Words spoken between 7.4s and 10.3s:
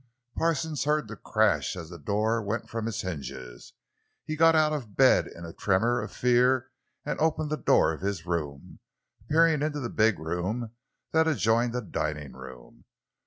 the door of his room, peering into the big